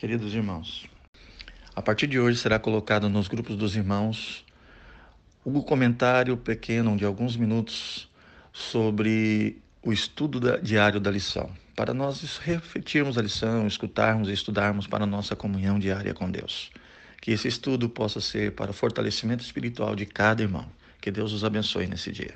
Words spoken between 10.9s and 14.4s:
da lição, para nós refletirmos a lição, escutarmos e